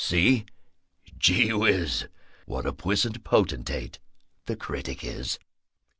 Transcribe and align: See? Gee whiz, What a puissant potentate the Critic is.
See? 0.03 0.47
Gee 1.19 1.53
whiz, 1.53 2.07
What 2.47 2.65
a 2.65 2.73
puissant 2.73 3.23
potentate 3.23 3.99
the 4.47 4.55
Critic 4.55 5.03
is. 5.03 5.37